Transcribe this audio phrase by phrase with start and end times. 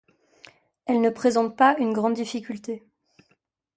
[0.87, 2.83] Elle ne présente pas une grande difficulté.